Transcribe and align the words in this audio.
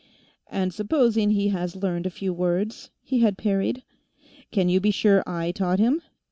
"And 0.49 0.73
supposing 0.73 1.29
he 1.29 1.49
has 1.49 1.75
learned 1.75 2.07
a 2.07 2.09
few 2.09 2.33
words," 2.33 2.89
he 3.03 3.19
had 3.19 3.37
parried. 3.37 3.83
"Can 4.49 4.67
you 4.67 4.79
be 4.81 4.89
sure 4.89 5.21
I 5.27 5.51
taught 5.51 5.77
him? 5.77 6.01